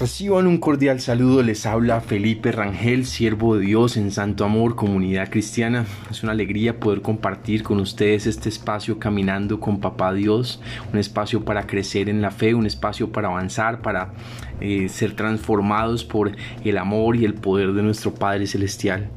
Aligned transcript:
Reciban 0.00 0.48
un 0.48 0.58
cordial 0.58 0.98
saludo, 0.98 1.40
les 1.44 1.66
habla 1.66 2.00
Felipe 2.00 2.50
Rangel, 2.50 3.06
siervo 3.06 3.54
de 3.54 3.64
Dios 3.64 3.96
en 3.96 4.10
Santo 4.10 4.44
Amor, 4.44 4.74
comunidad 4.74 5.30
cristiana. 5.30 5.86
Es 6.10 6.24
una 6.24 6.32
alegría 6.32 6.80
poder 6.80 7.00
compartir 7.00 7.62
con 7.62 7.78
ustedes 7.78 8.26
este 8.26 8.48
espacio 8.48 8.98
caminando 8.98 9.60
con 9.60 9.78
Papá 9.78 10.12
Dios, 10.12 10.60
un 10.92 10.98
espacio 10.98 11.44
para 11.44 11.68
crecer 11.68 12.08
en 12.08 12.22
la 12.22 12.32
fe, 12.32 12.56
un 12.56 12.66
espacio 12.66 13.12
para 13.12 13.28
avanzar, 13.28 13.82
para 13.82 14.12
eh, 14.60 14.88
ser 14.88 15.14
transformados 15.14 16.04
por 16.04 16.32
el 16.64 16.76
amor 16.76 17.14
y 17.14 17.24
el 17.24 17.34
poder 17.34 17.72
de 17.72 17.84
nuestro 17.84 18.12
Padre 18.12 18.48
Celestial. 18.48 19.08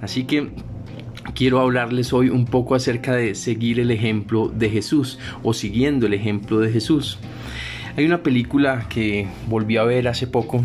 Así 0.00 0.24
que 0.24 0.50
quiero 1.36 1.60
hablarles 1.60 2.12
hoy 2.12 2.30
un 2.30 2.46
poco 2.46 2.74
acerca 2.74 3.14
de 3.14 3.36
seguir 3.36 3.78
el 3.78 3.92
ejemplo 3.92 4.48
de 4.48 4.70
Jesús 4.70 5.20
o 5.44 5.54
siguiendo 5.54 6.06
el 6.06 6.14
ejemplo 6.14 6.58
de 6.58 6.72
Jesús. 6.72 7.20
Hay 7.96 8.04
una 8.04 8.22
película 8.22 8.90
que 8.90 9.26
volví 9.48 9.78
a 9.78 9.84
ver 9.84 10.06
hace 10.06 10.26
poco 10.26 10.62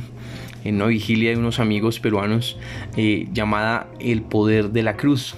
en 0.66 0.76
una 0.76 0.88
vigilia 0.88 1.30
de 1.30 1.38
unos 1.38 1.62
amigos 1.62 2.02
peruanos 2.02 2.58
eh, 2.98 3.30
llamada 3.32 3.88
El 4.02 4.22
Poder 4.22 4.72
de 4.72 4.84
la 4.84 4.98
Cruz. 4.98 5.36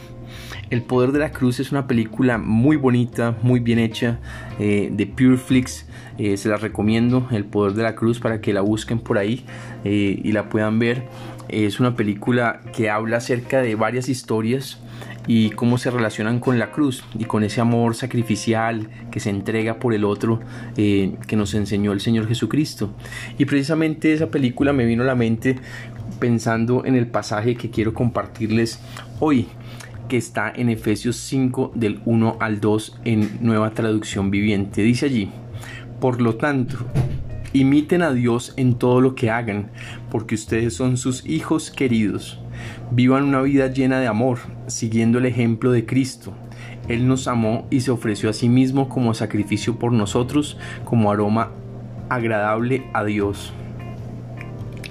El 0.72 0.82
Poder 0.82 1.12
de 1.12 1.20
la 1.20 1.32
Cruz 1.32 1.60
es 1.60 1.72
una 1.72 1.86
película 1.86 2.40
muy 2.40 2.78
bonita, 2.78 3.38
muy 3.44 3.60
bien 3.60 3.78
hecha, 3.78 4.18
eh, 4.58 4.90
de 4.92 5.06
Pureflix. 5.06 5.86
Eh, 6.18 6.36
se 6.38 6.50
la 6.50 6.58
recomiendo, 6.58 7.28
El 7.30 7.46
Poder 7.46 7.74
de 7.74 7.84
la 7.84 7.94
Cruz, 7.94 8.20
para 8.20 8.42
que 8.42 8.54
la 8.54 8.62
busquen 8.62 8.98
por 8.98 9.20
ahí 9.20 9.46
y 9.84 10.32
la 10.32 10.50
puedan 10.50 10.80
ver. 10.80 11.04
Es 11.48 11.80
una 11.80 11.96
película 11.96 12.62
que 12.76 12.90
habla 12.90 13.18
acerca 13.18 13.62
de 13.62 13.76
varias 13.76 14.10
historias 14.10 14.80
y 15.28 15.52
cómo 15.52 15.78
se 15.78 15.92
relacionan 15.92 16.40
con 16.40 16.60
la 16.60 16.72
cruz 16.72 17.04
y 17.18 17.26
con 17.26 17.44
ese 17.44 17.62
amor 17.62 17.96
sacrificial 17.96 18.90
que 19.12 19.20
se 19.20 19.30
entrega 19.30 19.80
por 19.80 19.94
el 19.94 20.04
otro 20.04 20.40
eh, 20.78 21.16
que 21.28 21.36
nos 21.36 21.54
enseñó 21.54 21.92
el 21.94 22.02
Señor 22.02 22.28
Jesucristo. 22.28 22.92
Y 23.38 23.46
precisamente 23.46 24.14
esa 24.14 24.30
película 24.30 24.74
me 24.74 24.86
vino 24.86 25.04
a 25.04 25.08
la 25.08 25.16
mente 25.16 25.58
pensando 26.20 26.86
en 26.86 26.96
el 26.96 27.08
pasaje 27.08 27.56
que 27.56 27.70
quiero 27.70 27.94
compartirles 27.94 28.80
hoy 29.20 29.48
que 30.08 30.18
está 30.18 30.52
en 30.54 30.70
Efesios 30.70 31.16
5 31.16 31.72
del 31.76 32.02
1 32.06 32.38
al 32.40 32.60
2 32.60 33.00
en 33.06 33.38
nueva 33.42 33.72
traducción 33.72 34.32
viviente. 34.32 34.82
Dice 34.82 35.06
allí, 35.06 35.32
por 36.00 36.22
lo 36.22 36.36
tanto, 36.36 36.78
imiten 37.54 38.02
a 38.02 38.12
Dios 38.12 38.54
en 38.58 38.76
todo 38.76 39.00
lo 39.00 39.16
que 39.16 39.30
hagan, 39.30 39.72
porque 40.12 40.36
ustedes 40.36 40.74
son 40.74 40.98
sus 40.98 41.26
hijos 41.26 41.72
queridos 41.72 42.43
Vivan 42.92 43.24
una 43.24 43.42
vida 43.42 43.68
llena 43.68 44.00
de 44.00 44.08
amor, 44.08 44.40
siguiendo 44.68 45.18
el 45.20 45.26
ejemplo 45.26 45.72
de 45.72 45.86
Cristo. 45.86 46.34
Él 46.88 47.08
nos 47.08 47.28
amó 47.28 47.68
y 47.70 47.82
se 47.82 47.92
ofreció 47.92 48.30
a 48.30 48.34
sí 48.34 48.50
mismo 48.50 48.90
como 48.90 49.14
sacrificio 49.14 49.80
por 49.80 49.92
nosotros, 49.92 50.58
como 50.84 51.12
aroma 51.12 51.52
agradable 52.10 52.86
a 52.94 53.04
Dios. 53.04 53.54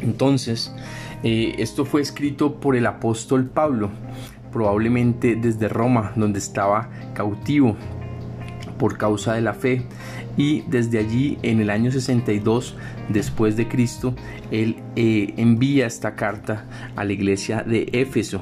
Entonces, 0.01 0.75
eh, 1.23 1.55
esto 1.59 1.85
fue 1.85 2.01
escrito 2.01 2.55
por 2.61 2.77
el 2.77 2.87
apóstol 2.87 3.47
Pablo, 3.47 3.91
probablemente 4.51 5.37
desde 5.37 5.69
Roma, 5.69 6.13
donde 6.17 6.39
estaba 6.39 6.91
cautivo 7.15 7.77
por 8.83 8.99
causa 8.99 9.35
de 9.35 9.43
la 9.43 9.55
fe. 9.55 9.85
Y 10.37 10.63
desde 10.63 10.99
allí 10.99 11.39
en 11.43 11.61
el 11.61 11.71
año 11.71 11.93
62 11.93 12.75
después 13.11 13.57
de 13.57 13.69
Cristo 13.69 14.17
él 14.51 14.83
eh, 14.97 15.35
envía 15.37 15.87
esta 15.87 16.17
carta 16.17 16.65
a 16.97 17.05
la 17.05 17.13
iglesia 17.13 17.63
de 17.63 17.89
Éfeso 17.93 18.41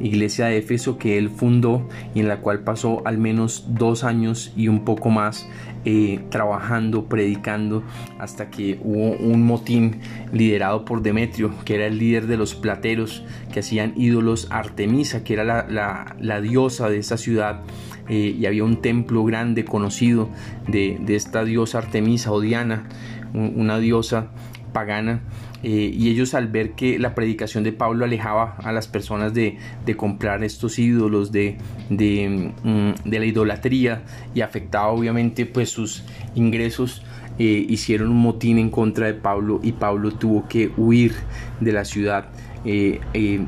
iglesia 0.00 0.46
de 0.46 0.58
Éfeso 0.58 0.98
que 0.98 1.18
él 1.18 1.30
fundó 1.30 1.88
y 2.14 2.20
en 2.20 2.28
la 2.28 2.40
cual 2.40 2.60
pasó 2.60 3.02
al 3.04 3.18
menos 3.18 3.66
dos 3.68 4.04
años 4.04 4.52
y 4.56 4.68
un 4.68 4.84
poco 4.84 5.10
más 5.10 5.48
eh, 5.84 6.20
trabajando, 6.30 7.06
predicando, 7.06 7.82
hasta 8.18 8.50
que 8.50 8.78
hubo 8.82 9.12
un 9.16 9.46
motín 9.46 10.00
liderado 10.32 10.84
por 10.84 11.02
Demetrio, 11.02 11.52
que 11.64 11.76
era 11.76 11.86
el 11.86 11.98
líder 11.98 12.26
de 12.26 12.36
los 12.36 12.54
plateros 12.54 13.24
que 13.52 13.60
hacían 13.60 13.94
ídolos 13.96 14.48
Artemisa, 14.50 15.24
que 15.24 15.34
era 15.34 15.44
la, 15.44 16.40
diosa 16.40 16.90
de 16.90 16.98
esa 16.98 17.16
ciudad. 17.16 17.62
Eh, 18.08 18.36
y 18.38 18.46
había 18.46 18.64
un 18.64 18.80
templo 18.82 19.24
grande 19.24 19.64
conocido 19.64 20.30
de, 20.66 20.98
esta 21.08 21.44
diosa 21.44 21.78
Artemisa 21.78 22.32
o 22.32 22.40
Diana, 22.40 22.88
una 23.32 23.78
diosa 23.78 24.30
pagana 24.72 25.22
eh, 25.64 25.90
y 25.92 26.08
ellos 26.08 26.34
al 26.34 26.46
ver 26.46 26.72
que 26.72 27.00
la 27.00 27.16
predicación 27.16 27.64
de 27.64 27.72
Pablo 27.72 28.04
alejaba 28.04 28.56
a 28.62 28.70
las 28.70 28.86
personas 28.86 29.34
de, 29.34 29.58
comprar 29.96 30.44
estos 30.44 30.78
ídolos, 30.78 31.32
de, 31.32 31.58
mm, 31.90 33.08
de, 33.08 33.18
la 33.18 33.24
idolatría 33.24 34.02
y 34.34 34.42
afectaba 34.42 34.88
obviamente 34.88 35.46
pues 35.46 35.70
sus 35.70 36.04
ingresos, 36.36 37.02
eh, 37.40 37.66
hicieron 37.68 38.10
un 38.10 38.18
motín 38.18 38.58
en 38.58 38.70
contra 38.70 39.06
de 39.06 39.14
Pablo 39.14 39.58
y 39.62 39.72
Pablo 39.72 40.12
tuvo 40.12 40.46
que 40.48 40.70
huir 40.76 41.14
de 41.60 41.72
la 41.72 41.84
ciudad, 41.84 42.26
eh, 42.64 43.00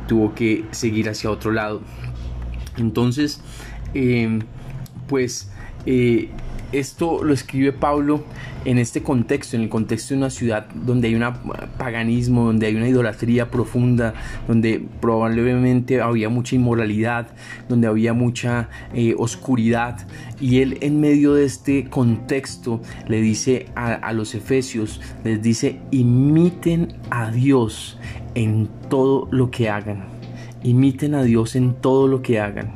tuvo 0.08 0.34
que 0.34 0.64
seguir 0.72 1.08
hacia 1.08 1.30
otro 1.30 1.52
lado. 1.52 1.80
Entonces, 2.76 3.40
pues 5.06 5.50
esto 6.72 7.24
lo 7.24 7.32
escribe 7.32 7.72
Pablo 7.72 8.24
en 8.64 8.78
este 8.78 9.02
contexto, 9.02 9.56
en 9.56 9.62
el 9.62 9.68
contexto 9.68 10.14
de 10.14 10.18
una 10.18 10.30
ciudad 10.30 10.66
donde 10.74 11.08
hay 11.08 11.14
un 11.14 11.24
paganismo, 11.78 12.44
donde 12.44 12.66
hay 12.66 12.76
una 12.76 12.88
idolatría 12.88 13.50
profunda, 13.50 14.14
donde 14.46 14.84
probablemente 15.00 16.00
había 16.00 16.28
mucha 16.28 16.56
inmoralidad, 16.56 17.28
donde 17.68 17.86
había 17.86 18.12
mucha 18.12 18.68
eh, 18.94 19.14
oscuridad. 19.18 20.06
Y 20.40 20.60
él 20.60 20.78
en 20.80 21.00
medio 21.00 21.34
de 21.34 21.44
este 21.44 21.88
contexto 21.88 22.80
le 23.08 23.20
dice 23.20 23.66
a, 23.74 23.94
a 23.94 24.12
los 24.12 24.34
efesios, 24.34 25.00
les 25.24 25.42
dice, 25.42 25.80
imiten 25.90 26.94
a 27.10 27.30
Dios 27.30 27.98
en 28.34 28.68
todo 28.88 29.28
lo 29.30 29.50
que 29.50 29.68
hagan. 29.68 30.04
Imiten 30.62 31.14
a 31.14 31.22
Dios 31.22 31.56
en 31.56 31.74
todo 31.74 32.06
lo 32.06 32.20
que 32.20 32.38
hagan. 32.38 32.72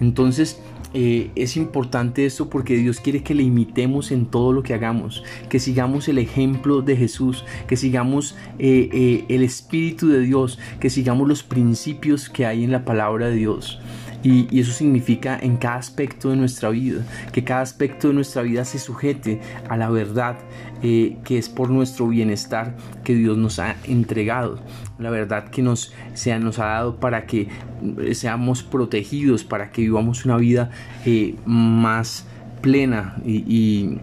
Entonces, 0.00 0.60
eh, 0.94 1.30
es 1.34 1.56
importante 1.56 2.24
esto 2.24 2.48
porque 2.48 2.76
Dios 2.76 3.00
quiere 3.00 3.22
que 3.22 3.34
le 3.34 3.42
imitemos 3.42 4.10
en 4.10 4.26
todo 4.26 4.52
lo 4.52 4.62
que 4.62 4.74
hagamos, 4.74 5.22
que 5.48 5.60
sigamos 5.60 6.08
el 6.08 6.18
ejemplo 6.18 6.80
de 6.80 6.96
Jesús, 6.96 7.44
que 7.66 7.76
sigamos 7.76 8.34
eh, 8.58 8.88
eh, 8.92 9.24
el 9.28 9.42
Espíritu 9.42 10.08
de 10.08 10.20
Dios, 10.20 10.58
que 10.80 10.88
sigamos 10.88 11.28
los 11.28 11.42
principios 11.42 12.30
que 12.30 12.46
hay 12.46 12.64
en 12.64 12.72
la 12.72 12.84
palabra 12.84 13.28
de 13.28 13.36
Dios. 13.36 13.80
Y, 14.22 14.58
eso 14.58 14.72
significa 14.72 15.38
en 15.40 15.56
cada 15.56 15.76
aspecto 15.76 16.30
de 16.30 16.36
nuestra 16.36 16.70
vida, 16.70 17.02
que 17.32 17.44
cada 17.44 17.60
aspecto 17.60 18.08
de 18.08 18.14
nuestra 18.14 18.42
vida 18.42 18.64
se 18.64 18.78
sujete 18.78 19.40
a 19.68 19.76
la 19.76 19.90
verdad 19.90 20.36
que 20.80 21.38
es 21.38 21.48
por 21.48 21.70
nuestro 21.70 22.08
bienestar 22.08 22.76
que 23.04 23.14
Dios 23.14 23.36
nos 23.36 23.58
ha 23.58 23.76
entregado, 23.84 24.60
la 24.98 25.10
verdad 25.10 25.48
que 25.50 25.62
nos, 25.62 25.92
se 26.14 26.38
nos 26.38 26.58
ha 26.58 26.66
dado 26.66 26.96
para 26.96 27.26
que 27.26 27.48
seamos 28.12 28.62
protegidos, 28.62 29.44
para 29.44 29.70
que 29.70 29.82
vivamos 29.82 30.24
una 30.24 30.36
vida 30.36 30.70
eh, 31.04 31.36
más 31.46 32.26
plena 32.60 33.16
y, 33.24 33.98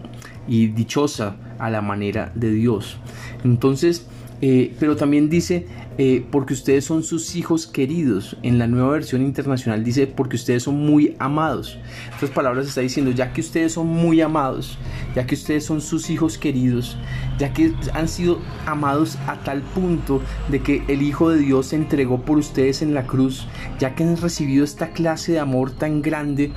dichosa 0.48 1.36
a 1.58 1.70
la 1.70 1.82
manera 1.82 2.30
de 2.34 2.50
Dios. 2.50 2.98
Entonces, 3.44 4.06
eh, 4.42 4.74
pero 4.78 4.96
también 4.96 5.30
dice, 5.30 5.66
eh, 5.98 6.24
porque 6.30 6.52
ustedes 6.52 6.84
son 6.84 7.02
sus 7.02 7.36
hijos 7.36 7.66
queridos. 7.66 8.36
En 8.42 8.58
la 8.58 8.66
nueva 8.66 8.90
versión 8.90 9.22
internacional 9.22 9.82
dice, 9.82 10.06
porque 10.06 10.36
ustedes 10.36 10.64
son 10.64 10.76
muy 10.76 11.16
amados. 11.18 11.78
Estas 12.12 12.30
palabras 12.30 12.66
está 12.66 12.82
diciendo, 12.82 13.12
ya 13.12 13.32
que 13.32 13.40
ustedes 13.40 13.72
son 13.72 13.86
muy 13.86 14.20
amados, 14.20 14.78
ya 15.14 15.26
que 15.26 15.34
ustedes 15.34 15.64
son 15.64 15.80
sus 15.80 16.10
hijos 16.10 16.36
queridos, 16.36 16.98
ya 17.38 17.52
que 17.52 17.72
han 17.94 18.08
sido 18.08 18.40
amados 18.66 19.16
a 19.26 19.36
tal 19.36 19.62
punto 19.62 20.20
de 20.50 20.60
que 20.60 20.82
el 20.88 21.02
Hijo 21.02 21.30
de 21.30 21.38
Dios 21.38 21.66
se 21.68 21.76
entregó 21.76 22.20
por 22.20 22.38
ustedes 22.38 22.82
en 22.82 22.92
la 22.92 23.06
cruz, 23.06 23.46
ya 23.78 23.94
que 23.94 24.04
han 24.04 24.16
recibido 24.16 24.64
esta 24.64 24.88
clase 24.88 25.32
de 25.32 25.40
amor 25.40 25.70
tan 25.70 26.02
grande 26.02 26.52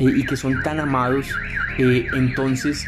eh, 0.00 0.12
y 0.16 0.24
que 0.24 0.36
son 0.36 0.62
tan 0.62 0.80
amados, 0.80 1.26
entonces 1.78 2.84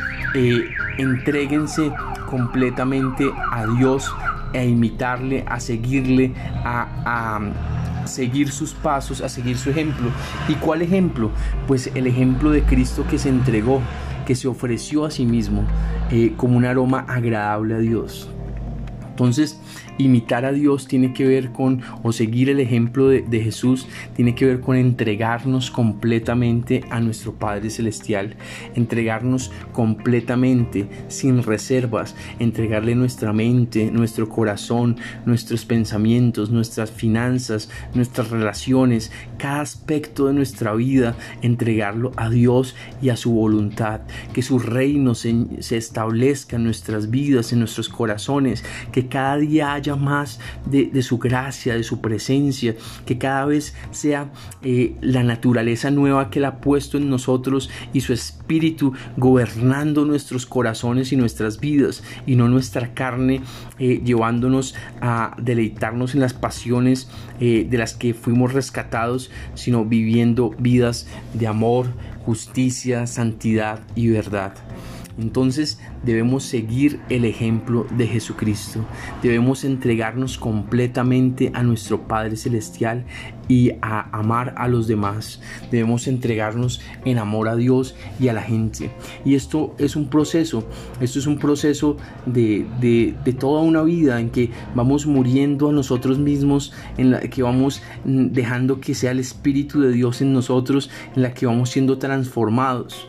entréguense 0.98 1.90
completamente 2.28 3.30
a 3.50 3.66
Dios 3.78 4.10
a 4.54 4.64
imitarle, 4.64 5.44
a 5.46 5.60
seguirle, 5.60 6.32
a, 6.64 7.40
seguir 8.04 8.50
sus 8.50 8.74
pasos, 8.74 9.20
a 9.20 9.28
seguir 9.28 9.56
su 9.56 9.70
ejemplo. 9.70 10.10
¿Y 10.48 10.54
cuál 10.54 10.82
ejemplo? 10.82 11.30
Pues 11.66 11.90
el 11.94 12.06
ejemplo 12.06 12.50
de 12.50 12.62
Cristo 12.62 13.04
que 13.08 13.18
se 13.18 13.28
entregó, 13.28 13.80
que 14.26 14.34
se 14.34 14.48
ofreció 14.48 15.04
a 15.04 15.10
sí 15.10 15.24
mismo 15.24 15.64
eh, 16.10 16.34
como 16.36 16.56
un 16.56 16.64
aroma 16.64 17.04
agradable 17.08 17.74
a 17.74 17.78
Dios. 17.78 18.31
Entonces, 19.12 19.60
imitar 19.98 20.46
a 20.46 20.52
Dios 20.52 20.88
tiene 20.88 21.12
que 21.12 21.26
ver 21.26 21.52
con, 21.52 21.82
o 22.02 22.12
seguir 22.12 22.48
el 22.48 22.60
ejemplo 22.60 23.08
de, 23.08 23.40
Jesús, 23.42 23.86
tiene 24.16 24.34
que 24.34 24.46
ver 24.46 24.60
con 24.60 24.76
entregarnos 24.76 25.70
completamente 25.70 26.82
a 26.90 26.98
nuestro 27.00 27.34
Padre 27.34 27.68
Celestial, 27.68 28.36
entregarnos 28.74 29.52
completamente, 29.72 30.88
sin 31.08 31.42
reservas, 31.42 32.16
entregarle 32.38 32.94
nuestra 32.94 33.34
mente, 33.34 33.90
nuestro 33.90 34.30
corazón, 34.30 34.96
nuestros 35.26 35.66
pensamientos, 35.66 36.50
nuestras 36.50 36.90
finanzas, 36.90 37.68
nuestras 37.94 38.30
relaciones, 38.30 39.12
cada 39.36 39.60
aspecto 39.60 40.26
de 40.26 40.32
nuestra 40.32 40.72
vida, 40.72 41.16
entregarlo 41.42 42.12
a 42.16 42.30
Dios 42.30 42.74
y 43.02 43.10
a 43.10 43.16
su 43.16 43.32
voluntad, 43.32 44.00
que 44.32 44.40
su 44.40 44.58
reino 44.58 45.14
se, 45.14 45.36
establezca 45.76 46.56
en 46.56 46.64
nuestras 46.64 47.10
vidas, 47.10 47.52
en 47.52 47.58
nuestros 47.58 47.90
corazones, 47.90 48.64
que 48.90 49.01
cada 49.08 49.36
día 49.36 49.74
haya 49.74 49.96
más 49.96 50.40
de, 50.66 51.02
su 51.02 51.18
gracia, 51.18 51.74
de 51.74 51.82
su 51.82 52.00
presencia, 52.00 52.74
que 53.06 53.18
cada 53.18 53.44
vez 53.44 53.74
sea 53.90 54.30
eh, 54.62 54.96
la 55.00 55.22
naturaleza 55.22 55.90
nueva 55.90 56.30
que 56.30 56.38
Él 56.38 56.44
ha 56.46 56.60
puesto 56.60 56.98
en 56.98 57.10
nosotros 57.10 57.70
y 57.92 58.00
su 58.00 58.12
espíritu 58.12 58.92
gobernando 59.16 60.04
nuestros 60.04 60.46
corazones 60.46 61.12
y 61.12 61.16
nuestras 61.16 61.60
vidas 61.60 62.02
y 62.26 62.36
no 62.36 62.48
nuestra 62.48 62.94
carne 62.94 63.42
eh, 63.78 64.00
llevándonos 64.04 64.74
a 65.00 65.34
deleitarnos 65.38 66.14
en 66.14 66.20
las 66.20 66.34
pasiones 66.34 67.08
eh, 67.40 67.66
de 67.68 67.78
las 67.78 67.94
que 67.94 68.14
fuimos 68.14 68.52
rescatados, 68.52 69.30
sino 69.54 69.84
viviendo 69.84 70.50
vidas 70.58 71.06
de 71.34 71.46
amor, 71.46 71.86
justicia, 72.24 73.06
santidad 73.06 73.80
y 73.94 74.08
verdad. 74.08 74.54
Entonces 75.18 75.80
debemos 76.04 76.44
seguir 76.44 77.00
el 77.08 77.24
ejemplo 77.24 77.86
de 77.96 78.06
Jesucristo. 78.06 78.84
Debemos 79.22 79.64
entregarnos 79.64 80.38
completamente 80.38 81.50
a 81.54 81.62
nuestro 81.62 82.06
Padre 82.08 82.36
Celestial 82.36 83.04
y 83.48 83.72
a 83.82 84.08
amar 84.16 84.54
a 84.56 84.68
los 84.68 84.86
demás. 84.86 85.40
Debemos 85.70 86.06
entregarnos 86.06 86.80
en 87.04 87.18
amor 87.18 87.48
a 87.48 87.56
Dios 87.56 87.94
y 88.18 88.28
a 88.28 88.32
la 88.32 88.42
gente. 88.42 88.90
Y 89.24 89.34
esto 89.34 89.74
es 89.78 89.96
un 89.96 90.08
proceso. 90.08 90.64
Esto 91.00 91.18
es 91.18 91.26
un 91.26 91.38
proceso 91.38 91.96
de, 92.26 92.66
de, 92.80 93.32
toda 93.32 93.62
una 93.62 93.82
vida 93.82 94.20
en 94.20 94.30
que 94.30 94.50
vamos 94.74 95.06
muriendo 95.06 95.70
a 95.70 95.72
nosotros 95.72 96.18
mismos, 96.18 96.72
en 96.96 97.10
la 97.10 97.20
que 97.20 97.42
vamos 97.42 97.82
mm, 98.04 98.28
dejando 98.28 98.80
que 98.80 98.94
sea 98.94 99.10
el 99.10 99.20
Espíritu 99.20 99.80
de 99.80 99.92
Dios 99.92 100.20
en 100.20 100.32
nosotros, 100.32 100.90
en 101.16 101.22
la 101.22 101.34
que 101.34 101.46
vamos 101.46 101.70
siendo 101.70 101.98
transformados. 101.98 103.08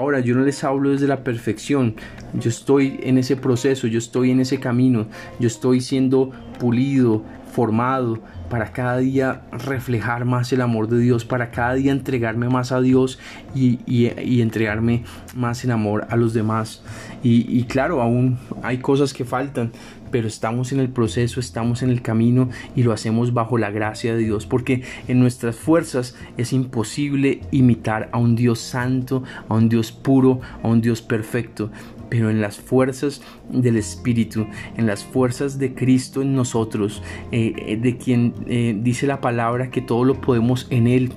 Ahora, 0.00 0.20
yo 0.20 0.34
no 0.34 0.46
les 0.46 0.64
hablo 0.64 0.92
desde 0.92 1.06
la 1.06 1.22
perfección, 1.24 1.94
yo 2.32 2.48
estoy 2.48 3.00
en 3.02 3.18
ese 3.18 3.36
proceso, 3.36 3.86
yo 3.86 3.98
estoy 3.98 4.30
en 4.30 4.40
ese 4.40 4.58
camino, 4.58 5.08
yo 5.38 5.46
estoy 5.46 5.82
siendo 5.82 6.30
pulido, 6.58 7.22
formado, 7.52 8.18
para 8.48 8.72
cada 8.72 8.96
día 8.96 9.42
reflejar 9.52 10.24
más 10.24 10.54
el 10.54 10.62
amor 10.62 10.88
de 10.88 10.98
Dios, 11.00 11.26
para 11.26 11.50
cada 11.50 11.74
día 11.74 11.92
entregarme 11.92 12.48
más 12.48 12.72
a 12.72 12.80
Dios 12.80 13.18
y, 13.54 14.40
entregarme 14.40 15.04
más 15.36 15.64
en 15.64 15.70
amor 15.70 16.06
a 16.08 16.16
los 16.16 16.32
demás. 16.32 16.82
Y, 17.22 17.44
y, 17.54 17.64
claro, 17.64 18.00
aún 18.00 18.38
hay 18.62 18.78
cosas 18.78 19.12
que 19.12 19.26
faltan, 19.26 19.70
pero 20.10 20.28
estamos 20.28 20.72
en 20.72 20.80
el 20.80 20.88
proceso, 20.88 21.40
estamos 21.40 21.82
en 21.82 21.90
el 21.90 22.02
camino 22.02 22.48
y 22.76 22.82
lo 22.82 22.92
hacemos 22.92 23.32
bajo 23.32 23.58
la 23.58 23.70
gracia 23.70 24.14
de 24.14 24.22
Dios, 24.22 24.46
porque 24.46 24.82
en 25.08 25.20
nuestras 25.20 25.56
fuerzas 25.56 26.14
es 26.36 26.52
imposible 26.52 27.40
imitar 27.50 28.08
a 28.12 28.18
un 28.18 28.36
Dios 28.36 28.60
santo, 28.60 29.22
a 29.48 29.54
un 29.54 29.68
Dios 29.68 29.92
puro, 29.92 30.40
a 30.62 30.68
un 30.68 30.80
Dios 30.80 31.02
perfecto 31.02 31.70
pero 32.10 32.28
en 32.28 32.40
las 32.42 32.58
fuerzas 32.58 33.22
del 33.48 33.76
Espíritu, 33.76 34.46
en 34.76 34.86
las 34.86 35.04
fuerzas 35.04 35.58
de 35.58 35.74
Cristo 35.74 36.20
en 36.20 36.34
nosotros, 36.34 37.02
eh, 37.30 37.54
eh, 37.56 37.76
de 37.76 37.96
quien 37.96 38.34
eh, 38.48 38.76
dice 38.76 39.06
la 39.06 39.20
palabra 39.20 39.70
que 39.70 39.80
todo 39.80 40.04
lo 40.04 40.20
podemos 40.20 40.66
en 40.70 40.88
Él 40.88 41.12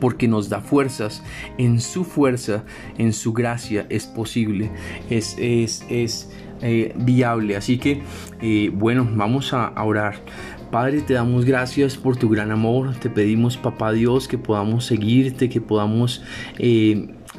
porque 0.00 0.26
nos 0.26 0.48
da 0.48 0.60
fuerzas. 0.60 1.22
En 1.58 1.80
su 1.80 2.04
fuerza, 2.04 2.64
en 2.98 3.12
su 3.12 3.32
gracia 3.32 3.86
es 3.90 4.06
posible, 4.06 4.70
es, 5.10 5.36
es, 5.38 5.84
es 5.88 6.30
viable. 6.96 7.56
Así 7.56 7.78
que, 7.78 8.02
bueno, 8.72 9.08
vamos 9.12 9.52
a 9.52 9.72
orar. 9.82 10.16
Padre, 10.70 11.02
te 11.02 11.14
damos 11.14 11.44
gracias 11.44 11.96
por 11.96 12.16
tu 12.16 12.28
gran 12.28 12.50
amor. 12.50 12.94
Te 12.96 13.08
pedimos, 13.08 13.56
papá 13.56 13.92
Dios, 13.92 14.26
que 14.26 14.38
podamos 14.38 14.84
seguirte, 14.84 15.48
que 15.48 15.60
podamos 15.60 16.22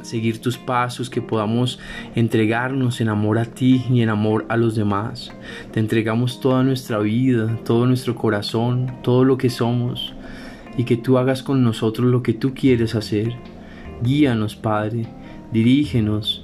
seguir 0.01 0.39
tus 0.39 0.57
pasos, 0.57 1.09
que 1.09 1.21
podamos 1.21 1.79
entregarnos 2.13 3.01
en 3.01 3.09
amor 3.09 3.39
a 3.39 3.45
ti 3.45 3.83
y 3.89 4.01
en 4.01 4.09
amor 4.09 4.45
a 4.49 4.55
los 4.55 4.75
demás. 4.75 5.33
Te 5.71 5.79
entregamos 5.79 6.39
toda 6.39 6.63
nuestra 6.63 6.99
vida, 6.99 7.57
todo 7.65 7.87
nuestro 7.87 8.15
corazón, 8.15 8.93
todo 9.01 9.25
lo 9.25 9.37
que 9.37 9.49
somos, 9.49 10.13
y 10.77 10.83
que 10.83 10.95
tú 10.95 11.17
hagas 11.17 11.41
con 11.41 11.63
nosotros 11.63 12.07
lo 12.07 12.21
que 12.21 12.33
tú 12.33 12.53
quieres 12.53 12.95
hacer. 12.95 13.33
Guíanos, 14.03 14.55
Padre, 14.55 15.07
dirígenos, 15.51 16.41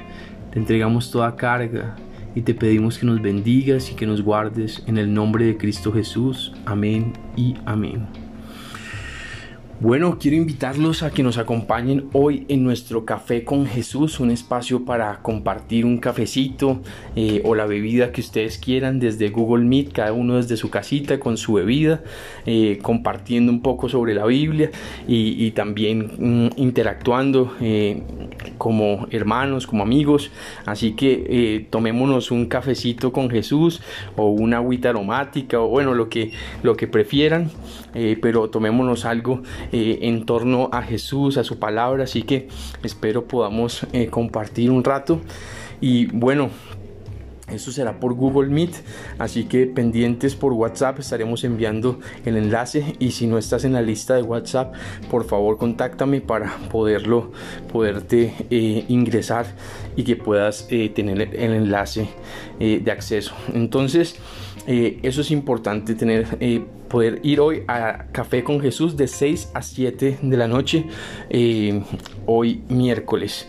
te 0.51 0.59
entregamos 0.59 1.11
toda 1.11 1.35
carga 1.35 1.95
y 2.35 2.41
te 2.41 2.53
pedimos 2.53 2.97
que 2.97 3.05
nos 3.05 3.21
bendigas 3.21 3.91
y 3.91 3.95
que 3.95 4.05
nos 4.05 4.21
guardes 4.21 4.83
en 4.87 4.97
el 4.97 5.13
nombre 5.13 5.45
de 5.45 5.57
Cristo 5.57 5.91
Jesús. 5.91 6.53
Amén 6.65 7.13
y 7.35 7.55
amén. 7.65 8.30
Bueno, 9.83 10.19
quiero 10.19 10.37
invitarlos 10.37 11.01
a 11.01 11.09
que 11.09 11.23
nos 11.23 11.39
acompañen 11.39 12.07
hoy 12.13 12.45
en 12.49 12.63
nuestro 12.63 13.03
Café 13.03 13.43
con 13.43 13.65
Jesús, 13.65 14.19
un 14.19 14.29
espacio 14.29 14.85
para 14.85 15.23
compartir 15.23 15.87
un 15.87 15.97
cafecito 15.97 16.81
eh, 17.15 17.41
o 17.45 17.55
la 17.55 17.65
bebida 17.65 18.11
que 18.11 18.21
ustedes 18.21 18.59
quieran 18.59 18.99
desde 18.99 19.29
Google 19.29 19.65
Meet, 19.65 19.91
cada 19.91 20.13
uno 20.13 20.35
desde 20.35 20.55
su 20.55 20.69
casita 20.69 21.19
con 21.19 21.35
su 21.35 21.53
bebida, 21.53 22.03
eh, 22.45 22.77
compartiendo 22.83 23.51
un 23.51 23.63
poco 23.63 23.89
sobre 23.89 24.13
la 24.13 24.27
Biblia 24.27 24.69
y, 25.07 25.49
también 25.49 26.11
mm, 26.45 26.49
interactuando 26.57 27.55
eh, 27.59 28.03
como 28.59 29.07
hermanos, 29.09 29.65
como 29.65 29.81
amigos. 29.81 30.29
Así 30.63 30.93
que 30.93 31.65
tomémonos 31.71 32.29
un 32.29 32.45
cafecito 32.45 33.11
con 33.11 33.31
Jesús 33.31 33.81
o 34.15 34.29
una 34.29 34.57
agüita 34.57 34.89
aromática 34.89 35.59
o 35.59 35.69
bueno, 35.69 35.95
lo 35.95 36.07
que, 36.07 36.33
lo 36.61 36.75
que 36.77 36.85
prefieran, 36.85 37.49
pero 38.21 38.49
tomémonos 38.49 39.05
algo 39.05 39.41
eh, 39.71 39.99
en 40.03 40.25
torno 40.25 40.69
a 40.71 40.81
Jesús, 40.81 41.37
a 41.37 41.43
su 41.43 41.59
palabra, 41.59 42.05
así 42.05 42.23
que 42.23 42.47
espero 42.83 43.25
podamos 43.25 43.85
eh, 43.93 44.07
compartir 44.07 44.71
un 44.71 44.83
rato 44.83 45.21
y 45.79 46.05
bueno, 46.07 46.49
esto 47.51 47.71
será 47.71 47.99
por 47.99 48.13
Google 48.13 48.49
Meet, 48.49 48.75
así 49.19 49.43
que 49.43 49.67
pendientes 49.67 50.35
por 50.35 50.53
WhatsApp 50.53 50.99
estaremos 50.99 51.43
enviando 51.43 51.99
el 52.23 52.37
enlace 52.37 52.95
y 52.99 53.11
si 53.11 53.27
no 53.27 53.37
estás 53.37 53.65
en 53.65 53.73
la 53.73 53.81
lista 53.81 54.15
de 54.15 54.21
WhatsApp, 54.21 54.73
por 55.09 55.25
favor 55.25 55.57
contáctame 55.57 56.21
para 56.21 56.55
poderlo, 56.69 57.31
poderte 57.71 58.33
eh, 58.49 58.85
ingresar 58.87 59.47
y 59.97 60.03
que 60.03 60.15
puedas 60.15 60.67
tener 60.67 61.21
el 61.21 61.53
enlace 61.53 62.07
de 62.57 62.91
acceso. 62.91 63.33
Entonces, 63.53 64.15
eso 64.67 65.21
es 65.21 65.31
importante 65.31 65.95
tener 65.95 66.27
poder 66.91 67.21
ir 67.23 67.39
hoy 67.39 67.63
a 67.69 68.07
Café 68.11 68.43
con 68.43 68.59
Jesús 68.59 68.97
de 68.97 69.07
6 69.07 69.51
a 69.53 69.61
7 69.61 70.19
de 70.21 70.37
la 70.37 70.49
noche, 70.49 70.85
eh, 71.29 71.81
hoy 72.25 72.63
miércoles. 72.67 73.47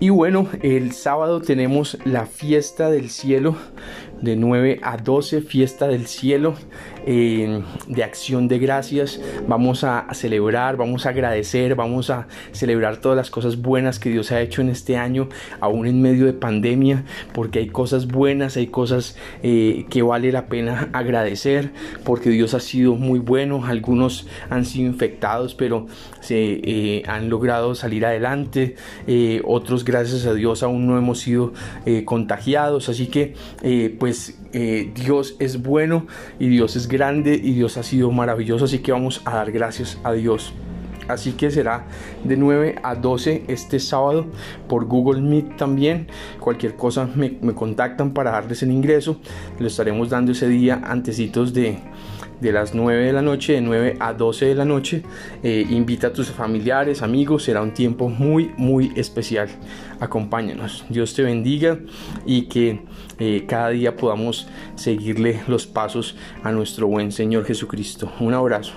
Y 0.00 0.08
bueno, 0.08 0.48
el 0.62 0.90
sábado 0.90 1.40
tenemos 1.40 1.96
la 2.04 2.26
fiesta 2.26 2.90
del 2.90 3.08
cielo 3.08 3.54
de 4.20 4.34
9 4.34 4.80
a 4.82 4.96
12, 4.96 5.42
fiesta 5.42 5.86
del 5.86 6.08
cielo 6.08 6.56
eh, 7.06 7.62
de 7.86 8.04
acción 8.04 8.48
de 8.48 8.58
gracias. 8.58 9.20
Vamos 9.46 9.84
a, 9.84 10.06
celebrar, 10.12 10.76
vamos 10.76 11.06
a 11.06 11.10
agradecer, 11.10 11.74
vamos 11.74 12.10
a 12.10 12.26
celebrar 12.52 12.98
todas 12.98 13.16
las 13.16 13.30
cosas 13.30 13.60
buenas 13.60 13.98
que 13.98 14.10
Dios 14.10 14.30
ha 14.32 14.40
hecho 14.40 14.62
en 14.62 14.68
este 14.68 14.96
año, 14.96 15.28
aún 15.60 15.86
en 15.86 16.00
medio 16.00 16.26
de 16.26 16.32
pandemia, 16.32 17.04
porque 17.32 17.60
hay 17.60 17.68
cosas 17.68 18.06
buenas, 18.06 18.56
hay 18.56 18.68
cosas 18.68 19.16
eh, 19.42 19.86
que 19.90 20.02
vale 20.02 20.32
la 20.32 20.46
pena 20.46 20.90
agradecer, 20.92 21.70
porque 22.04 22.30
Dios 22.30 22.54
ha 22.54 22.60
sido 22.60 22.94
muy 22.94 23.18
bueno. 23.18 23.64
Algunos 23.66 24.26
han 24.50 24.64
sido 24.64 24.88
infectados, 24.88 25.54
pero 25.54 25.86
se 26.20 26.60
eh, 26.62 27.02
han 27.06 27.28
logrado 27.28 27.74
salir 27.74 28.06
adelante. 28.06 28.76
otros, 29.44 29.84
gracias 29.84 30.26
a 30.26 30.34
Dios, 30.34 30.62
aún 30.62 30.86
no 30.86 30.98
hemos 30.98 31.20
sido 31.20 31.52
contagiados. 32.04 32.88
Así 32.88 33.06
que, 33.06 33.34
pues, 33.98 34.38
Dios 34.52 35.36
es 35.38 35.62
bueno 35.62 36.06
y 36.38 36.48
Dios 36.48 36.76
es 36.76 36.88
grande 36.88 37.34
y 37.34 37.54
Dios 37.54 37.76
ha 37.76 37.82
sido 37.82 38.10
maravilloso, 38.10 38.66
así 38.66 38.80
que 38.80 38.92
vamos 38.92 39.22
a 39.24 39.36
dar 39.36 39.50
gracias 39.52 39.98
a 40.04 40.12
Dios. 40.12 40.52
Así 41.08 41.32
que 41.32 41.50
será 41.50 41.84
de 42.24 42.36
9 42.36 42.76
a 42.82 42.94
12 42.94 43.44
este 43.48 43.80
sábado 43.80 44.26
por 44.68 44.86
Google 44.86 45.20
Meet 45.20 45.56
también. 45.56 46.06
Cualquier 46.38 46.76
cosa 46.76 47.08
me, 47.14 47.38
contactan 47.54 48.12
para 48.12 48.30
darles 48.30 48.62
el 48.62 48.70
ingreso. 48.70 49.20
Lo 49.58 49.66
estaremos 49.66 50.10
dando 50.10 50.32
ese 50.32 50.48
día 50.48 50.80
antecitos 50.84 51.52
de, 51.52 51.78
de 52.42 52.52
las 52.52 52.74
9 52.74 53.04
de 53.06 53.12
la 53.12 53.22
noche, 53.22 53.54
de 53.54 53.60
9 53.60 53.96
a 54.00 54.12
12 54.12 54.46
de 54.46 54.54
la 54.56 54.64
noche. 54.64 55.02
Eh, 55.42 55.64
invita 55.70 56.08
a 56.08 56.12
tus 56.12 56.30
familiares, 56.32 57.00
amigos, 57.00 57.44
será 57.44 57.62
un 57.62 57.72
tiempo 57.72 58.08
muy, 58.08 58.50
muy 58.56 58.92
especial. 58.96 59.48
Acompáñanos. 60.00 60.84
Dios 60.88 61.14
te 61.14 61.22
bendiga 61.22 61.78
y 62.26 62.42
que 62.42 62.80
eh, 63.20 63.44
cada 63.46 63.68
día 63.68 63.96
podamos 63.96 64.48
seguirle 64.74 65.40
los 65.46 65.66
pasos 65.66 66.16
a 66.42 66.50
nuestro 66.50 66.88
buen 66.88 67.12
Señor 67.12 67.44
Jesucristo. 67.44 68.12
Un 68.18 68.34
abrazo. 68.34 68.72